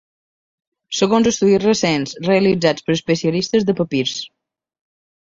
Segons 0.99 1.29
estudis 1.33 1.61
recents 1.65 2.17
realitzats 2.31 2.89
per 2.89 2.99
especialistes 2.99 3.71
de 3.71 3.81
papirs. 3.85 4.21